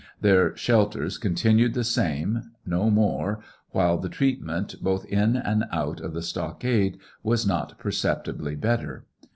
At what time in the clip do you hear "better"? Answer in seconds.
8.55-9.05